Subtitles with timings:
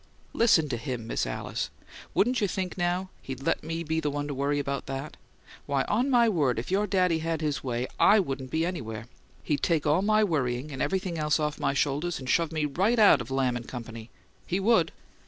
[0.33, 1.69] "Listen to him, Miss Alice!
[2.15, 5.15] Wouldn't you think, now, he'd let me be the one to worry about that?
[5.67, 9.05] Why, on my word, if your daddy had his way, I wouldn't be anywhere.
[9.43, 12.97] He'd take all my worrying and everything else off my shoulders and shove me right
[12.97, 14.09] out of Lamb and Company!
[14.47, 14.91] He would!"